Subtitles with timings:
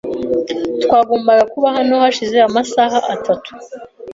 [0.83, 3.51] Twagombaga kuba hano hashize amasaha atatu.